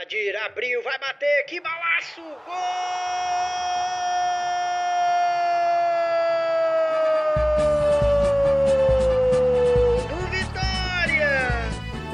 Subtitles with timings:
[0.00, 2.20] Adir abriu, vai bater, que balaço!
[2.46, 2.54] Gol!
[10.08, 11.48] Do Vitória!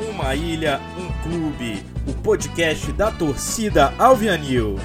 [0.09, 1.85] Uma ilha, um clube.
[2.09, 4.77] O podcast da torcida Alvianil.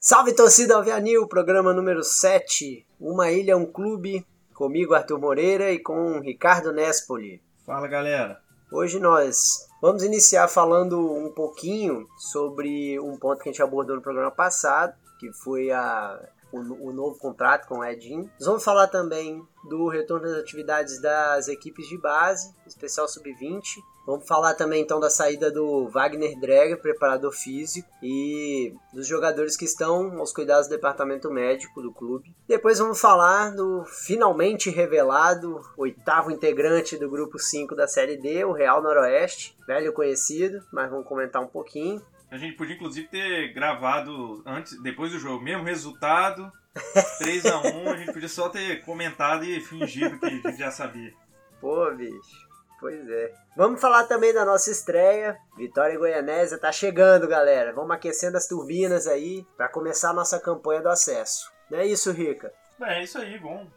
[0.00, 2.84] Salve torcida Alvianil, programa número 7.
[2.98, 4.26] Uma ilha, um clube.
[4.52, 7.40] Comigo, Arthur Moreira, e com Ricardo Nespoli.
[7.64, 8.41] Fala galera.
[8.74, 14.00] Hoje nós vamos iniciar falando um pouquinho sobre um ponto que a gente abordou no
[14.00, 16.18] programa passado, que foi a,
[16.50, 18.30] o, o novo contrato com o Edinho.
[18.40, 23.62] Nós vamos falar também do retorno das atividades das equipes de base, especial sub-20.
[24.04, 29.64] Vamos falar também então da saída do Wagner Dreger, preparador físico, e dos jogadores que
[29.64, 32.34] estão aos cuidados do departamento médico do clube.
[32.48, 38.52] Depois vamos falar do finalmente revelado oitavo integrante do grupo 5 da Série D, o
[38.52, 42.02] Real Noroeste, velho conhecido, mas vamos comentar um pouquinho.
[42.30, 46.50] A gente podia inclusive ter gravado antes, depois do jogo, mesmo resultado,
[47.18, 50.70] 3 a 1 a gente podia só ter comentado e fingido que a gente já
[50.70, 51.12] sabia.
[51.60, 52.51] Pô, bicho.
[52.82, 53.32] Pois é.
[53.56, 55.38] Vamos falar também da nossa estreia.
[55.56, 57.72] Vitória Goianésia tá chegando, galera.
[57.72, 61.52] Vamos aquecendo as turbinas aí para começar a nossa campanha do acesso.
[61.70, 62.52] Não é isso, Rica?
[62.80, 63.70] É, é isso aí, bom.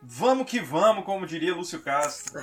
[0.00, 2.40] Vamos que vamos, como diria Lúcio Castro.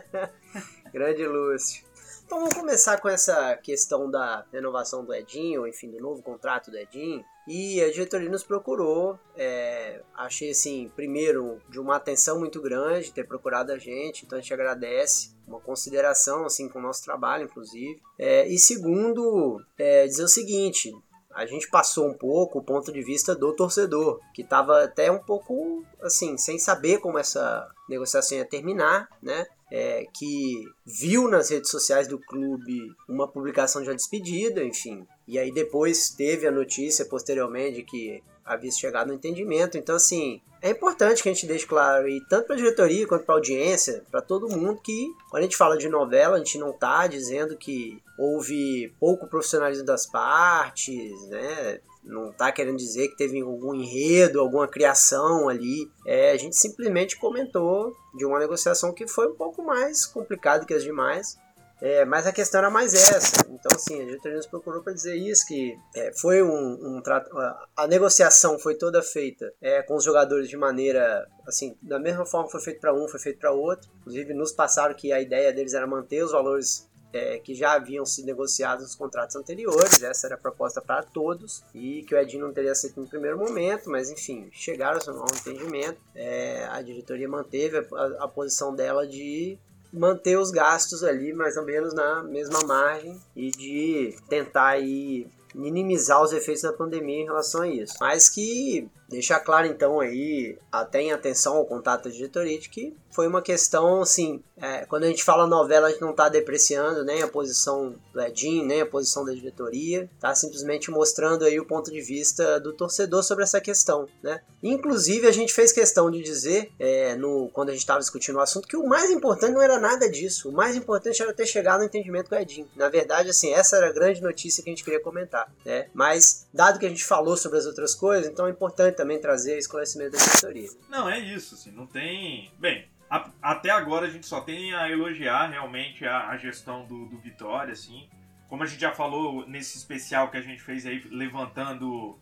[0.92, 1.86] Grande Lúcio.
[2.26, 6.76] Então vamos começar com essa questão da renovação do Edinho, enfim, do novo contrato do
[6.76, 7.24] Edinho.
[7.52, 13.26] E a diretoria nos procurou, é, achei assim, primeiro, de uma atenção muito grande ter
[13.26, 18.00] procurado a gente, então a gente agradece, uma consideração assim com o nosso trabalho, inclusive.
[18.16, 20.94] É, e segundo, é, dizer o seguinte,
[21.34, 25.18] a gente passou um pouco o ponto de vista do torcedor, que estava até um
[25.18, 29.44] pouco assim, sem saber como essa negociação ia terminar, né?
[29.72, 35.06] É, que viu nas redes sociais do clube uma publicação de uma despedida, enfim.
[35.30, 39.78] E aí depois teve a notícia posteriormente de que havia chegado no entendimento.
[39.78, 43.24] Então, assim, é importante que a gente deixe claro, e tanto para a diretoria quanto
[43.24, 46.58] para a audiência, para todo mundo, que quando a gente fala de novela, a gente
[46.58, 51.78] não está dizendo que houve pouco profissionalismo das partes, né?
[52.02, 55.88] Não está querendo dizer que teve algum enredo, alguma criação ali.
[56.04, 60.74] É, a gente simplesmente comentou de uma negociação que foi um pouco mais complicada que
[60.74, 61.38] as demais.
[61.80, 63.46] É, mas a questão era mais essa.
[63.48, 67.30] Então, assim, a diretoria nos procurou para dizer isso, que é, foi um, um trato.
[67.76, 71.26] A negociação foi toda feita é, com os jogadores de maneira.
[71.46, 73.90] Assim, da mesma forma que foi feito para um, foi feito para outro.
[74.00, 78.04] Inclusive, nos passaram que a ideia deles era manter os valores é, que já haviam
[78.06, 82.46] sido negociados nos contratos anteriores, essa era a proposta para todos, e que o Edinho
[82.46, 86.00] não teria aceito no primeiro momento, mas enfim, chegaram a um entendimento.
[86.14, 89.58] É, a diretoria manteve a, a, posição dela de
[89.92, 96.22] manter os gastos ali mais ou menos na mesma margem e de tentar aí minimizar
[96.22, 97.94] os efeitos da pandemia em relação a isso.
[98.00, 102.30] Mas que deixar claro então aí, até em atenção ao contato de
[102.70, 106.28] que foi uma questão assim, é, quando a gente fala novela, a gente não está
[106.28, 111.58] depreciando nem a posição do Edinho, nem a posição da diretoria, tá simplesmente mostrando aí
[111.58, 114.40] o ponto de vista do torcedor sobre essa questão, né?
[114.62, 118.40] Inclusive a gente fez questão de dizer, é, no, quando a gente estava discutindo o
[118.40, 121.80] assunto, que o mais importante não era nada disso, o mais importante era ter chegado
[121.80, 122.68] no entendimento com o Edinho.
[122.76, 125.88] Na verdade, assim, essa era a grande notícia que a gente queria comentar, né?
[125.92, 129.56] Mas, dado que a gente falou sobre as outras coisas, então é importante também trazer
[129.56, 130.68] esclarecimento da diretoria.
[130.88, 132.52] Não, é isso, assim, não tem...
[132.58, 137.06] Bem, a, até agora a gente só tem a elogiar realmente a, a gestão do,
[137.06, 138.08] do, Vitória, assim.
[138.48, 142.18] Como a gente já falou nesse especial que a gente fez aí, levantando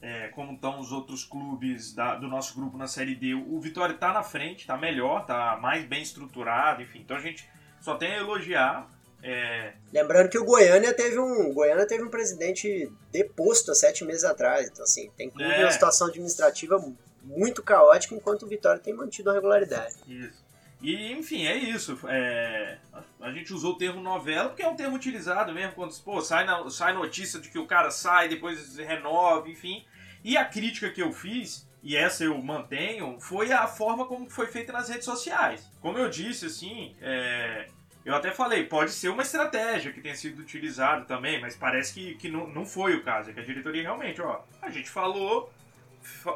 [0.00, 3.94] é, como estão os outros clubes da, do nosso grupo na Série D, o Vitória
[3.94, 7.00] está na frente, está melhor, está mais bem estruturado, enfim.
[7.00, 7.48] Então a gente
[7.80, 8.88] só tem a elogiar.
[9.22, 9.72] É...
[9.92, 14.68] Lembrando que o Goiânia teve um Goiânia teve um presidente deposto há sete meses atrás.
[14.68, 15.62] Então, assim, tem é.
[15.62, 16.82] uma situação administrativa
[17.22, 19.94] muito caótica, enquanto o Vitória tem mantido a regularidade.
[20.08, 20.42] Isso.
[20.82, 21.98] E, enfim, é isso.
[22.08, 22.78] É...
[23.20, 26.44] A gente usou o termo novela porque é um termo utilizado mesmo quando pô, sai,
[26.44, 26.68] na...
[26.70, 29.84] sai notícia de que o cara sai, depois renova, enfim.
[30.24, 34.46] E a crítica que eu fiz, e essa eu mantenho, foi a forma como foi
[34.46, 35.70] feita nas redes sociais.
[35.80, 37.68] Como eu disse, assim, é...
[38.04, 42.14] Eu até falei, pode ser uma estratégia que tenha sido utilizada também, mas parece que,
[42.14, 43.30] que não, não foi o caso.
[43.30, 45.52] É que a diretoria realmente, ó, a gente falou,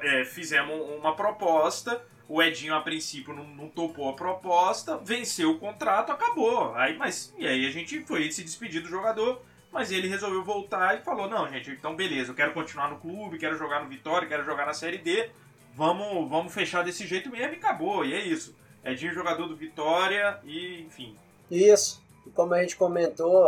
[0.03, 5.59] é, fizemos uma proposta, o Edinho a princípio não, não, topou a proposta, venceu o
[5.59, 6.75] contrato, acabou.
[6.75, 10.99] Aí, mas, e aí a gente foi se despedir do jogador, mas ele resolveu voltar
[10.99, 14.29] e falou: não, gente, então beleza, eu quero continuar no clube, quero jogar no Vitória,
[14.29, 15.31] quero jogar na Série D,
[15.75, 18.57] vamos, vamos fechar desse jeito mesmo e acabou, e é isso.
[18.85, 21.17] Edinho jogador do Vitória e, enfim,
[21.57, 22.03] isso.
[22.35, 23.47] como a gente comentou,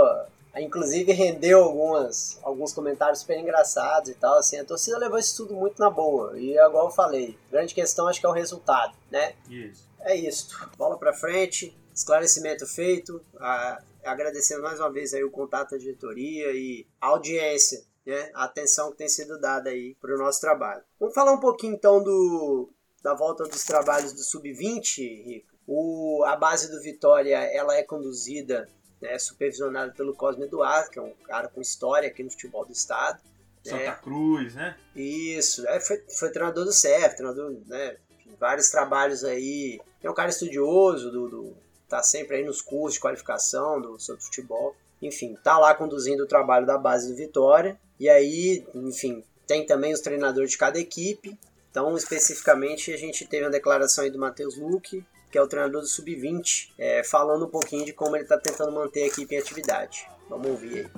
[0.56, 5.55] inclusive rendeu algumas, alguns comentários super engraçados e tal, assim, a torcida levou isso tudo
[5.55, 6.38] muito na boa.
[6.38, 9.35] E agora eu falei, grande questão acho que é o resultado, né?
[9.49, 9.85] Isso.
[10.00, 10.56] É isso.
[10.76, 16.53] Bola pra frente, esclarecimento feito, a, agradecendo mais uma vez aí o contato da diretoria
[16.53, 18.31] e a audiência, né?
[18.35, 20.82] A atenção que tem sido dada aí para o nosso trabalho.
[20.99, 22.70] Vamos falar um pouquinho então do
[23.03, 25.56] da volta dos trabalhos do sub-20, Rico.
[25.67, 28.69] O, a base do Vitória ela é conduzida
[29.01, 32.73] né, supervisionado pelo Cosme Eduardo, que é um cara com história aqui no futebol do
[32.73, 33.21] estado.
[33.63, 33.99] Santa né?
[34.01, 34.77] Cruz, né?
[34.95, 37.97] Isso, é, foi, foi treinador do CEF, treinador, né,
[38.39, 39.81] vários trabalhos aí.
[40.03, 41.57] É um cara estudioso, do, do,
[41.89, 44.77] tá sempre aí nos cursos de qualificação do, sobre futebol.
[45.03, 47.79] Enfim, tá lá conduzindo o trabalho da base do Vitória.
[47.99, 51.37] E aí, enfim, tem também os treinadores de cada equipe.
[51.71, 55.81] Então, especificamente, a gente teve uma declaração aí do Matheus Luque, que é o treinador
[55.81, 59.38] do Sub-20, é, falando um pouquinho de como ele está tentando manter a equipe em
[59.38, 60.08] atividade.
[60.28, 60.90] Vamos ouvir aí.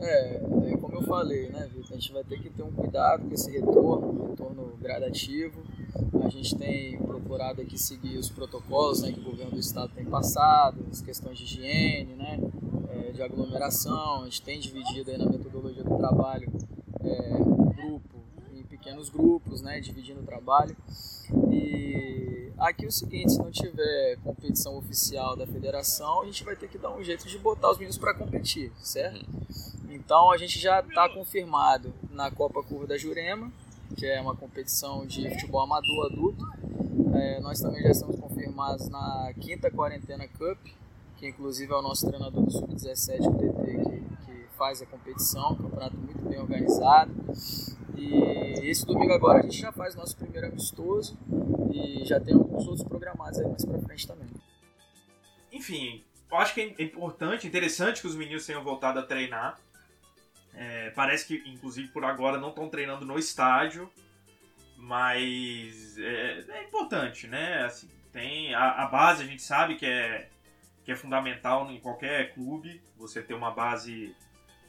[0.00, 1.92] É, é como eu falei, né, Vitor?
[1.92, 5.62] A gente vai ter que ter um cuidado com esse retorno, um retorno gradativo.
[6.24, 10.04] A gente tem procurado aqui seguir os protocolos né, que o governo do estado tem
[10.04, 12.40] passado, as questões de higiene, né,
[12.90, 14.22] é, de aglomeração.
[14.22, 16.50] A gente tem dividido aí na metodologia do trabalho
[17.04, 17.38] é,
[17.82, 18.11] grupo
[18.82, 20.76] pequenos grupos, né, dividindo o trabalho.
[21.52, 26.56] E aqui é o seguinte, se não tiver competição oficial da federação, a gente vai
[26.56, 29.24] ter que dar um jeito de botar os meninos para competir, certo?
[29.88, 33.52] Então a gente já está confirmado na Copa Curva da Jurema,
[33.96, 36.44] que é uma competição de futebol amador adulto.
[37.14, 40.58] É, nós também já estamos confirmados na quinta Quarentena Cup,
[41.18, 45.52] que inclusive é o nosso treinador do Sub-17, o TT, que, que faz a competição,
[45.52, 47.12] um campeonato muito bem organizado.
[47.96, 51.18] E esse domingo agora a gente já faz nosso primeiro amistoso
[51.72, 54.28] e já tem alguns outros programados aí mais pra frente também.
[55.52, 59.58] Enfim, eu acho que é importante, interessante que os meninos tenham voltado a treinar.
[60.54, 63.90] É, parece que, inclusive, por agora não estão treinando no estádio,
[64.76, 67.64] mas é, é, importante, né?
[67.64, 70.28] Assim, tem a, a, base, a gente sabe que é,
[70.84, 74.14] que é fundamental em qualquer clube, você ter uma base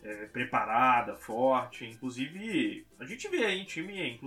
[0.04, 1.86] é, preparada, forte.
[1.86, 4.20] Inclusive, a gente vê aí em time,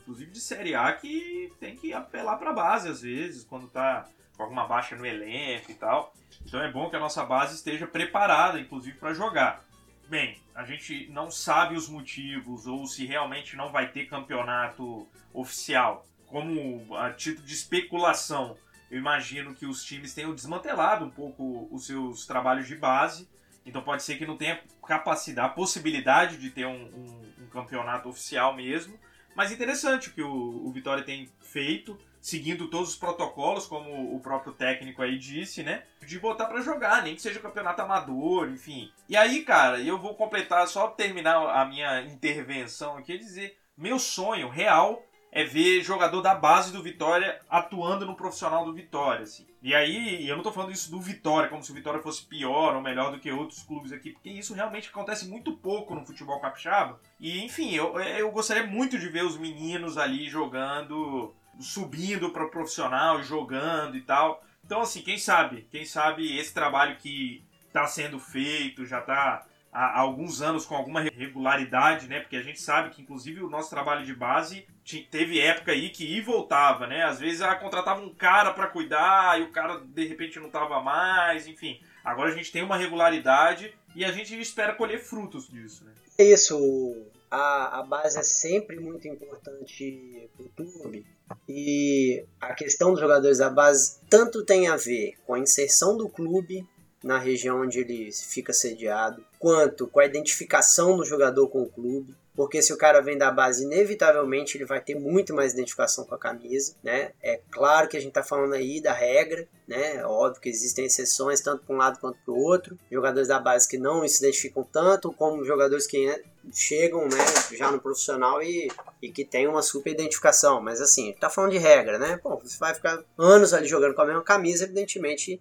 [0.00, 4.08] inclusive de Série A, que tem que apelar para a base às vezes, quando tá
[4.36, 6.14] com alguma baixa no elenco e tal.
[6.46, 9.64] Então é bom que a nossa base esteja preparada, inclusive, para jogar.
[10.08, 16.06] Bem, a gente não sabe os motivos ou se realmente não vai ter campeonato oficial.
[16.26, 18.56] Como a título de especulação,
[18.90, 23.28] eu imagino que os times tenham desmantelado um pouco os seus trabalhos de base
[23.64, 28.54] então pode ser que não tenha capacidade, possibilidade de ter um, um, um campeonato oficial
[28.54, 28.98] mesmo.
[29.34, 34.20] Mas interessante o que o, o, Vitória tem feito, seguindo todos os protocolos, como o
[34.20, 35.84] próprio técnico aí disse, né?
[36.06, 38.92] De botar para jogar, nem que seja campeonato amador, enfim.
[39.08, 44.48] E aí, cara, eu vou completar, só terminar a minha intervenção aqui, dizer: meu sonho
[44.48, 49.46] real é ver jogador da base do Vitória atuando no profissional do Vitória, assim.
[49.62, 52.74] E aí, eu não tô falando isso do Vitória, como se o Vitória fosse pior
[52.74, 56.40] ou melhor do que outros clubes aqui, porque isso realmente acontece muito pouco no futebol
[56.40, 57.00] capixaba.
[57.20, 62.50] E, enfim, eu, eu gostaria muito de ver os meninos ali jogando, subindo para o
[62.50, 64.42] profissional jogando e tal.
[64.64, 65.68] Então, assim, quem sabe?
[65.70, 71.00] Quem sabe esse trabalho que está sendo feito, já está há alguns anos com alguma
[71.00, 72.20] regularidade, né?
[72.20, 74.66] Porque a gente sabe que, inclusive, o nosso trabalho de base
[75.10, 77.04] teve época aí que ia e voltava, né?
[77.04, 80.80] Às vezes ela contratava um cara para cuidar e o cara de repente não tava
[80.82, 81.80] mais, enfim.
[82.04, 85.92] Agora a gente tem uma regularidade e a gente espera colher frutos disso, né?
[86.18, 87.06] É isso.
[87.30, 91.06] A, a base é sempre muito importante para o clube.
[91.48, 96.10] E a questão dos jogadores da base tanto tem a ver com a inserção do
[96.10, 96.66] clube
[97.02, 102.14] na região onde ele fica sediado, quanto com a identificação do jogador com o clube.
[102.34, 106.14] Porque se o cara vem da base, inevitavelmente ele vai ter muito mais identificação com
[106.14, 107.10] a camisa, né?
[107.22, 109.96] É claro que a gente tá falando aí da regra, né?
[109.96, 112.78] É óbvio que existem exceções tanto para um lado quanto para o outro.
[112.90, 116.22] Jogadores da base que não se identificam tanto, como jogadores que
[116.54, 117.18] chegam, né,
[117.52, 118.68] já no profissional e,
[119.00, 120.60] e que tem uma super identificação.
[120.60, 122.18] Mas assim, tá falando de regra, né?
[122.24, 125.38] Bom, você vai ficar anos ali jogando com a mesma camisa, evidentemente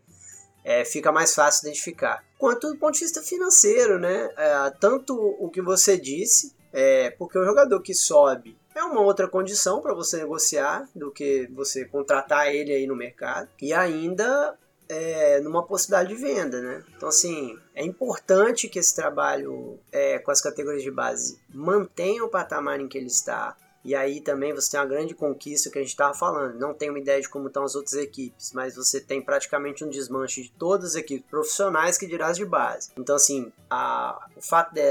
[0.63, 2.23] é, fica mais fácil identificar.
[2.37, 4.29] Quanto do ponto de vista financeiro, né?
[4.37, 9.27] É, tanto o que você disse, é, porque o jogador que sobe é uma outra
[9.27, 13.49] condição para você negociar do que você contratar ele aí no mercado.
[13.61, 16.83] E ainda é, numa possibilidade de venda, né?
[16.95, 22.29] Então, assim, é importante que esse trabalho é, com as categorias de base mantenha o
[22.29, 25.81] patamar em que ele está, E aí também você tem uma grande conquista que a
[25.81, 26.59] gente estava falando.
[26.59, 29.89] Não tem uma ideia de como estão as outras equipes, mas você tem praticamente um
[29.89, 32.91] desmanche de todas as equipes profissionais que dirás de base.
[32.97, 34.81] Então, assim, a, o fato de,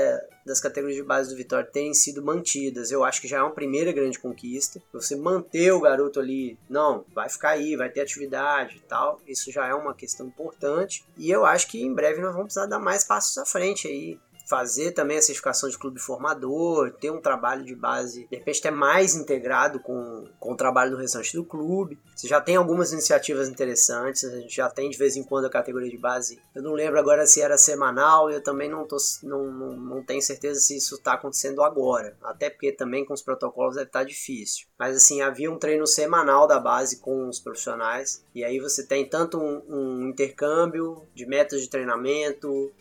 [0.44, 3.52] das categorias de base do Vitória terem sido mantidas, eu acho que já é uma
[3.52, 4.82] primeira grande conquista.
[4.92, 9.52] Você manter o garoto ali, não, vai ficar aí, vai ter atividade e tal, isso
[9.52, 11.04] já é uma questão importante.
[11.16, 14.18] E eu acho que em breve nós vamos precisar dar mais passos à frente aí
[14.50, 18.70] fazer também a certificação de clube formador, ter um trabalho de base, de repente até
[18.72, 21.96] mais integrado com, com o trabalho do restante do clube.
[22.16, 25.50] Você já tem algumas iniciativas interessantes, a gente já tem de vez em quando a
[25.50, 26.42] categoria de base.
[26.52, 30.20] Eu não lembro agora se era semanal, eu também não, tô, não, não, não tenho
[30.20, 34.04] certeza se isso está acontecendo agora, até porque também com os protocolos deve estar tá
[34.04, 34.66] difícil.
[34.76, 39.08] Mas assim, havia um treino semanal da base com os profissionais, e aí você tem
[39.08, 42.72] tanto um, um intercâmbio de métodos de treinamento,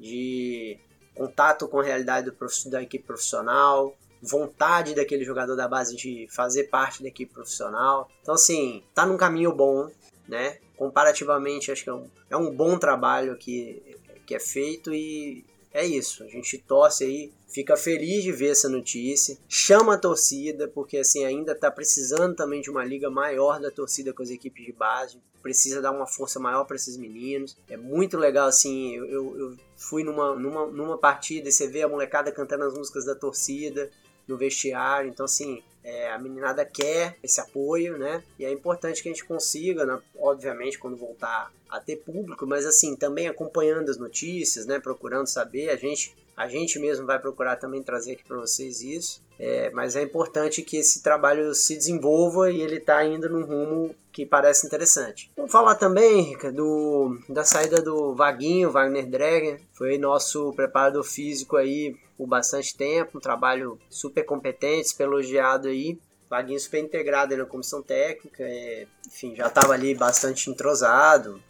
[0.00, 0.78] de
[1.18, 6.64] contato com a realidade do, da equipe profissional, vontade daquele jogador da base de fazer
[6.64, 8.08] parte da equipe profissional.
[8.22, 9.90] Então, assim, tá num caminho bom,
[10.28, 10.58] né?
[10.76, 13.82] Comparativamente, acho que é um, é um bom trabalho que,
[14.24, 16.22] que é feito e é isso.
[16.22, 21.24] A gente torce aí, fica feliz de ver essa notícia, chama a torcida, porque assim
[21.24, 25.18] ainda tá precisando também de uma liga maior da torcida com as equipes de base.
[25.42, 27.56] Precisa dar uma força maior para esses meninos.
[27.68, 28.94] É muito legal, assim.
[28.96, 32.74] Eu, eu, eu fui numa, numa, numa partida e você vê a molecada cantando as
[32.74, 33.88] músicas da torcida
[34.26, 35.08] no vestiário.
[35.08, 38.22] Então, assim, é, a meninada quer esse apoio, né?
[38.38, 40.02] E é importante que a gente consiga, né?
[40.18, 44.80] obviamente, quando voltar a ter público, mas assim, também acompanhando as notícias, né?
[44.80, 45.70] Procurando saber.
[45.70, 49.22] A gente, a gente mesmo vai procurar também trazer aqui para vocês isso.
[49.38, 53.94] É, mas é importante que esse trabalho se desenvolva e ele está indo num rumo
[54.12, 55.30] que parece interessante.
[55.36, 59.60] Vamos falar também, Rica, do, da saída do Vaguinho, Wagner Dreger.
[59.72, 65.96] Foi nosso preparador físico aí por bastante tempo, um trabalho super competente, super elogiado aí.
[66.28, 71.40] Vaguinho super integrado na comissão técnica, é, enfim, já estava ali bastante entrosado,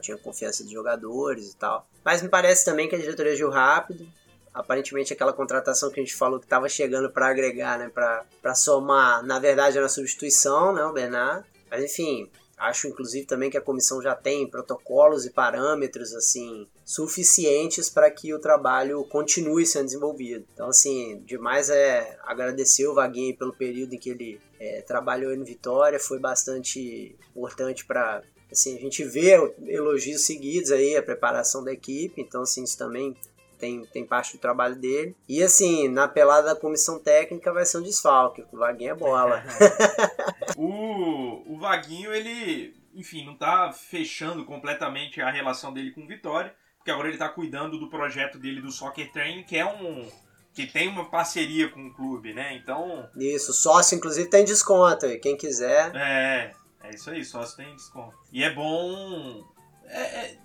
[0.00, 1.88] tinha confiança de jogadores e tal.
[2.04, 4.06] Mas me parece também que a diretoria agiu rápido,
[4.52, 9.24] aparentemente aquela contratação que a gente falou que estava chegando para agregar, né, para somar,
[9.24, 11.46] na verdade era substituição, né, o Bernard.
[11.70, 12.28] Mas enfim,
[12.58, 18.34] acho inclusive também que a comissão já tem protocolos e parâmetros assim suficientes para que
[18.34, 20.44] o trabalho continue sendo desenvolvido.
[20.52, 25.44] Então assim, demais é agradecer o Vaguinho pelo período em que ele é, trabalhou em
[25.44, 29.36] Vitória, foi bastante importante para assim, a gente vê
[29.68, 33.16] elogios seguidos aí, a preparação da equipe, então assim, isso também
[33.60, 35.14] tem, tem parte do trabalho dele.
[35.28, 39.44] E assim, na pelada da comissão técnica vai ser um desfalque, o Vaguinho é bola.
[40.56, 46.54] o, o Vaguinho, ele, enfim, não tá fechando completamente a relação dele com o Vitória,
[46.78, 50.08] porque agora ele tá cuidando do projeto dele do Soccer Training, que é um
[50.52, 52.56] que tem uma parceria com o clube, né?
[52.56, 53.08] Então.
[53.16, 55.18] Isso, sócio, inclusive, tem desconto aí.
[55.18, 55.94] Quem quiser.
[55.94, 56.52] É,
[56.82, 58.16] é isso aí, sócio tem desconto.
[58.32, 59.44] E é bom.
[59.86, 60.38] É, é,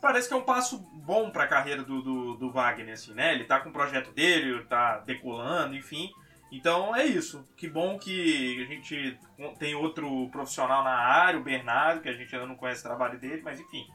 [0.00, 3.34] parece que é um passo bom para a carreira do, do, do, Wagner, assim, né?
[3.34, 6.10] Ele tá com o projeto dele, tá decolando, enfim.
[6.50, 7.44] Então é isso.
[7.56, 9.18] Que bom que a gente
[9.58, 13.18] tem outro profissional na área, o Bernardo, que a gente ainda não conhece o trabalho
[13.18, 13.86] dele, mas enfim,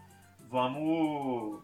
[0.50, 1.62] vamos.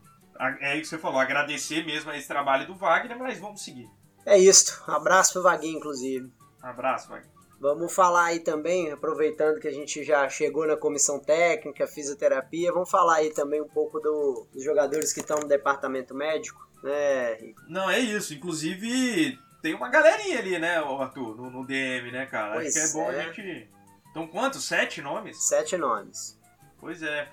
[0.62, 3.90] É isso que você falou, agradecer mesmo a esse trabalho do Wagner, mas vamos seguir.
[4.26, 4.84] É isso.
[4.88, 6.32] Abraço pro Vaguinho, inclusive.
[6.62, 7.39] Abraço, Wagner.
[7.60, 12.90] Vamos falar aí também, aproveitando que a gente já chegou na comissão técnica, fisioterapia, vamos
[12.90, 17.38] falar aí também um pouco do, dos jogadores que estão no departamento médico, né?
[17.68, 18.34] Não, é isso.
[18.34, 22.54] Inclusive, tem uma galerinha ali, né, Arthur, no, no DM, né, cara?
[22.54, 23.20] Pois Acho que é bom é.
[23.20, 23.70] a gente.
[24.10, 24.64] Então, quantos?
[24.64, 25.46] Sete nomes?
[25.46, 26.40] Sete nomes.
[26.80, 27.30] Pois é.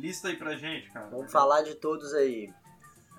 [0.00, 1.06] Lista aí pra gente, cara.
[1.06, 2.52] Vamos falar de todos aí.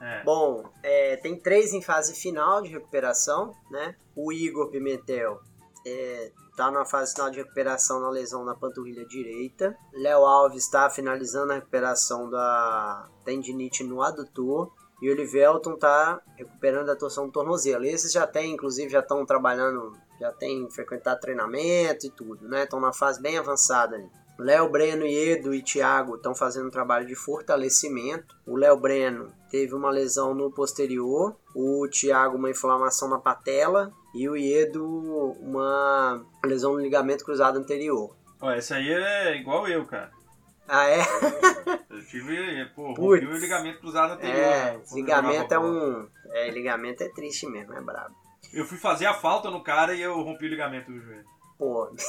[0.02, 0.24] É.
[0.24, 3.96] Bom, é, tem três em fase final de recuperação, né?
[4.14, 5.42] O Igor Pimentel
[5.86, 9.76] é, está na fase final de recuperação na lesão na panturrilha direita.
[9.94, 14.72] Léo Alves está finalizando a recuperação da tendinite no adutor.
[15.02, 17.86] E o Olivelton está recuperando a torção do tornozelo.
[17.86, 22.64] Esses já tem, inclusive, já estão trabalhando, já tem frequentado treinamento e tudo, né?
[22.64, 23.98] Estão na fase bem avançada.
[24.38, 28.36] Léo Breno, Edu e Thiago estão fazendo um trabalho de fortalecimento.
[28.46, 34.28] O Léo Breno teve uma lesão no posterior, o Thiago uma inflamação na patela e
[34.28, 34.86] o Iedo
[35.40, 38.16] uma lesão no ligamento cruzado anterior.
[38.42, 40.12] Ó, esse aí é igual eu, cara.
[40.68, 41.00] Ah, é?
[41.90, 44.38] eu tive, pô, rompi o ligamento cruzado anterior.
[44.38, 46.08] É, né, ligamento é um...
[46.32, 48.16] É, ligamento é triste mesmo, é brabo.
[48.54, 51.26] Eu fui fazer a falta no cara e eu rompi o ligamento do joelho.
[51.58, 51.90] Pô...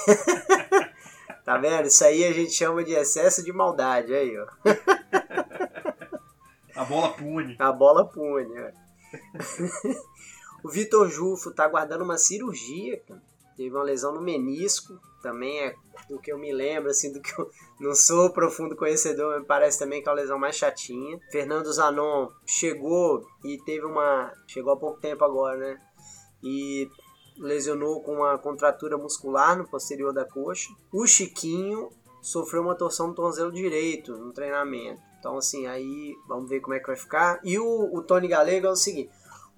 [1.45, 1.87] Tá vendo?
[1.87, 4.47] Isso aí a gente chama de excesso de maldade aí, ó.
[6.77, 7.57] A bola pune.
[7.59, 8.71] A bola pune, ó.
[10.63, 13.23] O Vitor Jufo tá aguardando uma cirurgia, cara.
[13.57, 15.75] teve uma lesão no menisco, também é
[16.09, 19.79] do que eu me lembro, assim, do que eu não sou profundo conhecedor, me parece
[19.79, 21.21] também que é a lesão mais chatinha.
[21.31, 24.33] Fernando Zanon chegou e teve uma.
[24.47, 25.79] chegou há pouco tempo agora, né?
[26.43, 26.91] E
[27.39, 30.69] lesionou com uma contratura muscular no posterior da coxa.
[30.93, 31.91] O Chiquinho
[32.21, 35.01] sofreu uma torção no tornozelo direito no treinamento.
[35.19, 37.41] Então, assim, aí vamos ver como é que vai ficar.
[37.45, 39.11] E o, o Tony Galego é o seguinte: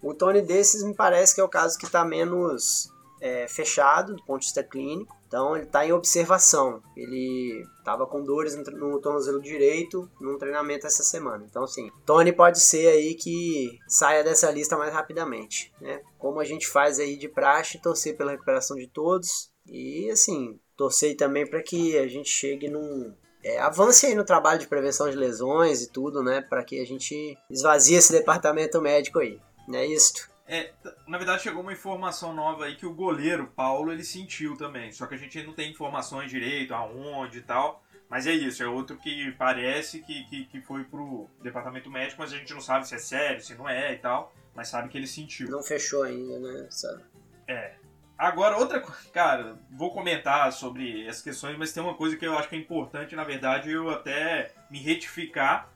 [0.02, 2.90] o Tony desses me parece que é o caso que está menos
[3.20, 5.16] é, fechado do ponto de vista clínico.
[5.28, 6.82] Então ele está em observação.
[6.96, 11.46] Ele estava com dores no, no tornozelo direito num treinamento essa semana.
[11.48, 15.72] Então, assim, Tony pode ser aí que saia dessa lista mais rapidamente.
[15.80, 16.02] Né?
[16.18, 19.50] Como a gente faz aí de praxe, torcer pela recuperação de todos.
[19.66, 24.58] E, assim, torcer também para que a gente chegue num, é, avance aí no trabalho
[24.58, 26.40] de prevenção de lesões e tudo, né?
[26.42, 29.40] Para que a gente esvazie esse departamento médico aí.
[29.72, 30.30] É isso?
[30.46, 30.72] É,
[31.06, 34.92] na verdade chegou uma informação nova aí que o goleiro Paulo ele sentiu também.
[34.92, 37.82] Só que a gente não tem informações direito, aonde e tal.
[38.08, 42.30] Mas é isso, é outro que parece que, que, que foi pro departamento médico, mas
[42.30, 44.34] a gente não sabe se é sério, se não é e tal.
[44.54, 45.48] Mas sabe que ele sentiu.
[45.48, 46.66] Não fechou ainda, né?
[46.68, 47.02] Sabe?
[47.48, 47.72] É.
[48.18, 52.36] Agora, outra coisa, cara, vou comentar sobre essas questões, mas tem uma coisa que eu
[52.36, 55.71] acho que é importante, na verdade, eu até me retificar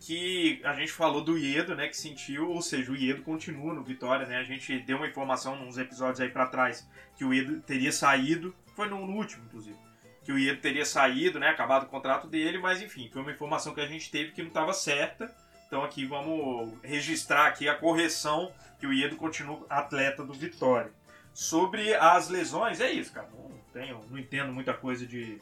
[0.00, 3.84] que a gente falou do Iedo, né, que sentiu, ou seja, o Iedo continua no
[3.84, 4.38] Vitória, né?
[4.38, 8.54] A gente deu uma informação nos episódios aí para trás que o Iedo teria saído,
[8.74, 9.76] foi no, último, inclusive,
[10.24, 13.74] que o Iedo teria saído, né, acabado o contrato dele, mas enfim, foi uma informação
[13.74, 15.34] que a gente teve que não estava certa.
[15.66, 20.90] Então aqui vamos registrar aqui a correção que o Iedo continua atleta do Vitória.
[21.34, 23.28] Sobre as lesões, é isso, cara.
[23.32, 25.38] Não tenho, não entendo muita coisa de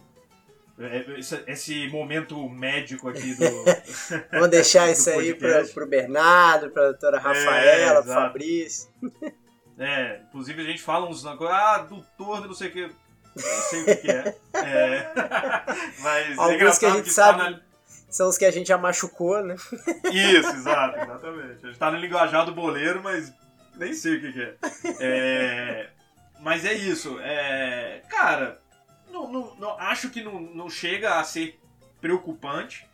[1.16, 3.44] esse, esse, momento médico aqui do.
[4.30, 8.88] Vamos deixar isso aí para o Bernardo, para a doutora Rafaela, é, para Fabrício.
[9.76, 12.82] É, inclusive a gente fala uns negócios, ah, doutor não sei o que.
[12.82, 14.36] Não sei o que, é.
[14.54, 15.12] é.
[15.98, 17.38] Mas Alguns é que a gente que sabe.
[17.38, 17.60] Na...
[18.08, 19.56] São os que a gente já machucou, né?
[20.12, 21.64] Isso, exato, exatamente.
[21.64, 23.32] A gente tá no linguajar do boleiro, mas
[23.76, 24.54] nem sei o que, que é.
[25.00, 25.90] é.
[26.40, 27.18] Mas é isso.
[27.20, 28.02] É...
[28.08, 28.58] Cara,
[29.10, 31.58] não, não, não, acho que não, não chega a ser
[32.00, 32.86] preocupante,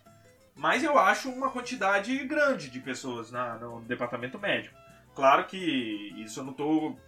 [0.55, 4.77] mas eu acho uma quantidade grande de pessoas na, no departamento médico.
[5.15, 6.99] Claro que isso eu não estou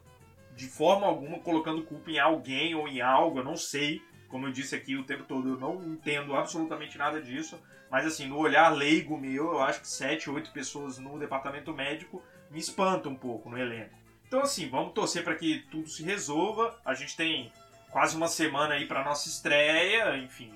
[0.55, 4.03] de forma alguma colocando culpa em alguém ou em algo, eu não sei.
[4.29, 7.61] Como eu disse aqui o tempo todo, eu não entendo absolutamente nada disso.
[7.91, 12.23] Mas assim, no olhar leigo meu, eu acho que 7, 8 pessoas no departamento médico
[12.51, 13.95] me espanta um pouco no elenco.
[14.27, 16.81] Então assim, vamos torcer para que tudo se resolva.
[16.85, 17.53] A gente tem
[17.97, 20.53] quase uma semana aí para nossa estreia, enfim,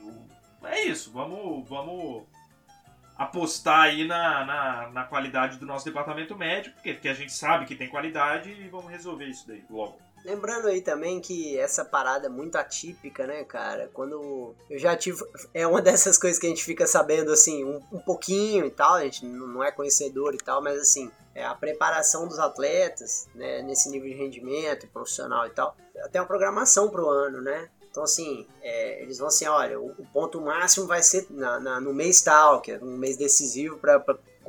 [0.63, 1.11] é isso.
[1.11, 2.25] Vamos, vamos
[3.17, 7.65] apostar aí na, na, na, qualidade do nosso departamento médico, porque, porque a gente sabe
[7.65, 9.99] que tem qualidade e vamos resolver isso daí logo.
[10.25, 13.91] Lembrando aí também que essa parada é muito atípica, né, cara?
[13.93, 15.25] Quando eu já tive.
[15.55, 18.95] É uma dessas coisas que a gente fica sabendo, assim, um, um pouquinho e tal,
[18.95, 23.63] a gente não é conhecedor e tal, mas assim, é a preparação dos atletas, né,
[23.63, 27.69] nesse nível de rendimento profissional e tal, até uma programação para o ano, né?
[27.91, 31.81] Então, assim, é, eles vão assim, olha, o, o ponto máximo vai ser na, na,
[31.81, 33.99] no mês tal, que é um mês decisivo para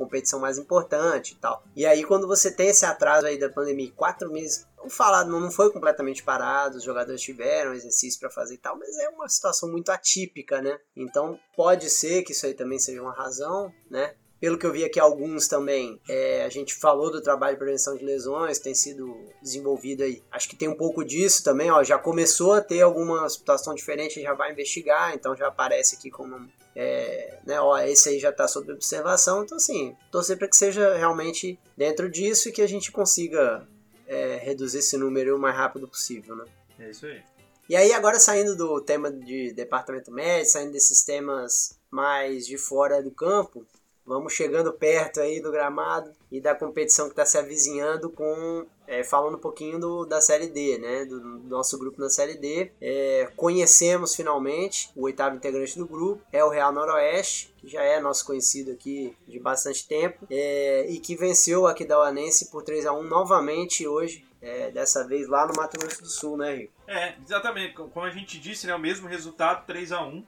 [0.02, 1.62] competição mais importante e tal.
[1.76, 5.38] E aí, quando você tem esse atraso aí da pandemia, quatro meses, vamos falar, não,
[5.38, 9.28] não foi completamente parado, os jogadores tiveram exercício para fazer e tal, mas é uma
[9.28, 10.78] situação muito atípica, né?
[10.96, 14.14] Então, pode ser que isso aí também seja uma razão, né?
[14.42, 17.96] Pelo que eu vi aqui, alguns também, é, a gente falou do trabalho de prevenção
[17.96, 20.20] de lesões, tem sido desenvolvido aí.
[20.32, 24.20] Acho que tem um pouco disso também, ó, já começou a ter alguma situação diferente,
[24.20, 28.48] já vai investigar, então já aparece aqui como, é, né, ó, esse aí já está
[28.48, 32.90] sob observação, então assim, torcer para que seja realmente dentro disso e que a gente
[32.90, 33.66] consiga
[34.06, 36.44] é, reduzir esse número o mais rápido possível, né?
[36.78, 37.22] É isso aí.
[37.68, 43.02] E aí, agora saindo do tema de departamento médico, saindo desses temas mais de fora
[43.02, 43.64] do campo,
[44.12, 49.02] Vamos chegando perto aí do gramado e da competição que está se avizinhando com é,
[49.02, 51.06] falando um pouquinho do, da Série D, né?
[51.06, 52.70] Do, do nosso grupo na Série D.
[52.78, 58.00] É, conhecemos finalmente o oitavo integrante do grupo, é o Real Noroeste, que já é
[58.00, 62.84] nosso conhecido aqui de bastante tempo, é, e que venceu aqui da Uanense por 3
[62.84, 64.26] a 1 novamente hoje.
[64.42, 66.72] É, dessa vez lá no Mato Grosso do Sul, né, Rico?
[66.86, 67.74] É, exatamente.
[67.74, 70.24] Como a gente disse, né, o mesmo resultado, 3 a 1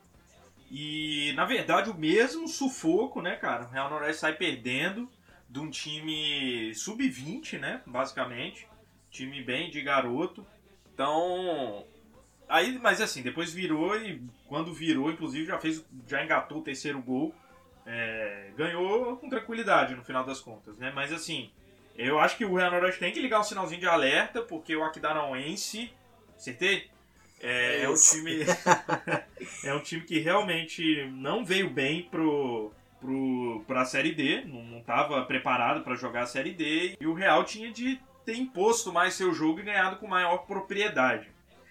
[0.76, 3.64] e, na verdade, o mesmo sufoco, né, cara?
[3.64, 5.08] O Real Noroeste sai perdendo
[5.48, 8.66] de um time sub-20, né, basicamente.
[9.08, 10.44] Time bem de garoto.
[10.92, 11.86] Então,
[12.48, 17.00] aí, mas assim, depois virou e quando virou, inclusive, já fez, já engatou o terceiro
[17.00, 17.32] gol.
[17.86, 20.90] É, ganhou com tranquilidade no final das contas, né?
[20.92, 21.52] Mas assim,
[21.94, 24.82] eu acho que o Real Noroeste tem que ligar um sinalzinho de alerta, porque o
[24.82, 25.92] Aquidauanense,
[26.36, 26.90] acertei?
[27.40, 28.40] É, é um time.
[29.64, 35.24] é um time que realmente não veio bem pro, pro, pra Série D, não estava
[35.24, 39.32] preparado para jogar a Série D, e o Real tinha de ter imposto mais seu
[39.34, 41.30] jogo e ganhado com maior propriedade.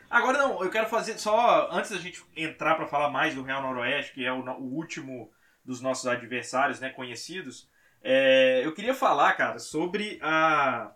[0.09, 3.63] Agora não, eu quero fazer só antes da gente entrar para falar mais do Real
[3.63, 5.31] Noroeste, que é o, o último
[5.65, 7.67] dos nossos adversários, né, conhecidos.
[8.03, 10.91] É, eu queria falar, cara, sobre a,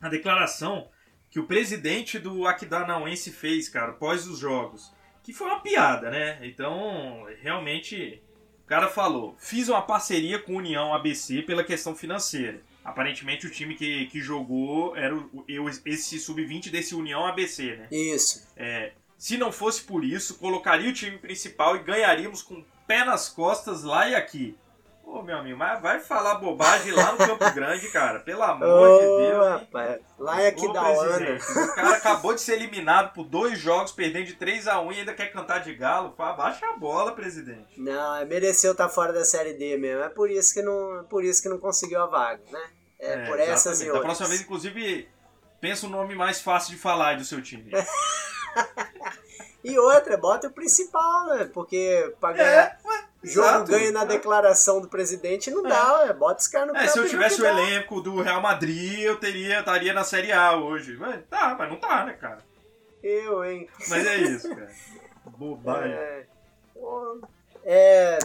[0.00, 0.88] a declaração
[1.30, 4.92] que o presidente do Aquidauanense fez, cara, após os jogos.
[5.22, 6.38] Que foi uma piada, né?
[6.42, 8.20] Então, realmente,
[8.64, 12.60] o cara falou: fiz uma parceria com a União ABC pela questão financeira.
[12.82, 17.88] Aparentemente, o time que, que jogou era o, eu, esse sub-20 desse União ABC, né?
[17.92, 18.48] Isso.
[18.56, 23.28] É, se não fosse por isso, colocaria o time principal e ganharíamos com pé nas
[23.28, 24.56] costas lá e aqui.
[25.12, 28.20] Ô, meu amigo, mas vai falar bobagem lá no Campo Grande, cara.
[28.20, 29.48] Pelo amor oh, de Deus.
[29.48, 31.36] Rapaz, lá é aqui da hora.
[31.36, 34.98] O cara acabou de ser eliminado por dois jogos, perdendo de 3 a 1 e
[35.00, 36.14] ainda quer cantar de galo.
[36.16, 37.68] Abaixa a bola, presidente.
[37.76, 40.04] Não, é, mereceu estar tá fora da Série D mesmo.
[40.04, 42.62] É por isso que não, por isso que não conseguiu a vaga, né?
[43.00, 44.02] É, é por essas e outras.
[44.02, 45.08] Da próxima vez, inclusive,
[45.60, 47.72] pensa um nome mais fácil de falar do seu time.
[49.64, 51.50] e outra, bota o principal, né?
[51.52, 52.78] Porque pra ganhar.
[52.78, 53.70] É, jogo Exato.
[53.70, 55.68] ganha na declaração do presidente, não é.
[55.68, 56.12] dá, é.
[56.12, 57.50] bota os caras no é, Se eu tivesse o dá.
[57.50, 60.96] elenco do Real Madrid, eu teria, estaria na Série A hoje.
[60.96, 62.38] Mas, tá, mas não tá, né, cara?
[63.02, 63.68] Eu, hein?
[63.88, 64.70] Mas é isso, cara.
[65.36, 65.92] Bobagem.
[65.92, 66.26] É,
[67.64, 68.18] é,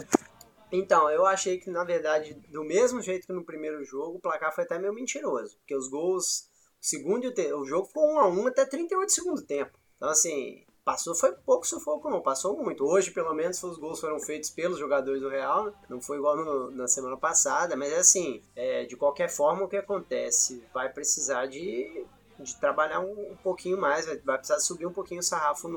[0.72, 4.54] então, eu achei que, na verdade, do mesmo jeito que no primeiro jogo, o placar
[4.54, 5.56] foi até meio mentiroso.
[5.58, 6.48] Porque os gols,
[6.80, 9.78] o segundo e o, te, o jogo foi 1 a 1 até 38 segundo tempo.
[9.96, 12.20] Então, assim, Passou foi pouco sufoco, não.
[12.20, 12.84] Passou muito.
[12.84, 15.66] Hoje, pelo menos, os gols foram feitos pelos jogadores do Real.
[15.66, 15.72] Né?
[15.88, 17.74] Não foi igual no, na semana passada.
[17.74, 20.62] Mas, é assim, é, de qualquer forma, o que acontece?
[20.72, 22.06] Vai precisar de,
[22.38, 24.06] de trabalhar um, um pouquinho mais.
[24.24, 25.68] Vai, precisar subir um pouquinho o sarrafo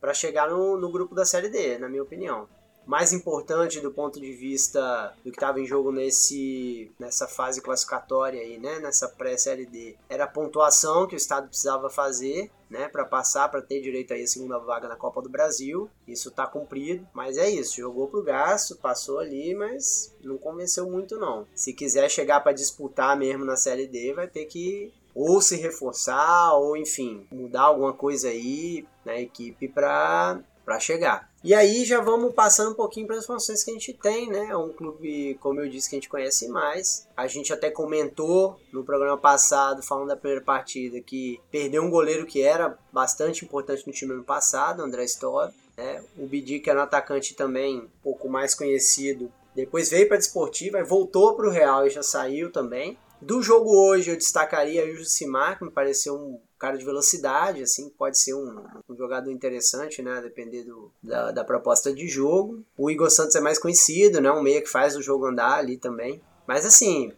[0.00, 2.48] para chegar no, no grupo da Série D, na minha opinião
[2.86, 8.40] mais importante do ponto de vista do que estava em jogo nesse, nessa fase classificatória
[8.40, 13.48] aí, né, nessa pré-CLD, era a pontuação que o estado precisava fazer, né, para passar,
[13.48, 15.90] para ter direito aí a segunda vaga na Copa do Brasil.
[16.06, 21.18] Isso está cumprido, mas é isso, jogou pro gasto, passou ali, mas não convenceu muito
[21.18, 21.46] não.
[21.54, 26.52] Se quiser chegar para disputar mesmo na Série D, vai ter que ou se reforçar
[26.54, 31.30] ou enfim, mudar alguma coisa aí na equipe para para chegar.
[31.46, 34.48] E aí já vamos passando um pouquinho para as funções que a gente tem, né?
[34.50, 37.06] É um clube, como eu disse, que a gente conhece mais.
[37.16, 42.26] A gente até comentou no programa passado, falando da primeira partida, que perdeu um goleiro
[42.26, 45.52] que era bastante importante no time ano passado, André Stoll.
[45.76, 46.02] Né?
[46.18, 50.18] O Bidi, que era um atacante também um pouco mais conhecido, depois veio para a
[50.18, 52.98] Desportiva, voltou para o Real e já saiu também.
[53.22, 57.88] Do jogo hoje eu destacaria o Jusimar, que me pareceu um cara de velocidade, assim,
[57.90, 62.64] pode ser um, um jogador interessante, né, depender do, da, da, proposta de jogo.
[62.76, 65.76] O Igor Santos é mais conhecido, né, um meia que faz o jogo andar ali
[65.76, 66.20] também.
[66.46, 67.12] Mas assim,